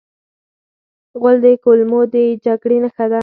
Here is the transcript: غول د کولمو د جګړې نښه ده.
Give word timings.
غول 1.19 1.37
د 1.45 1.45
کولمو 1.63 2.01
د 2.13 2.15
جګړې 2.45 2.77
نښه 2.83 3.05
ده. 3.11 3.19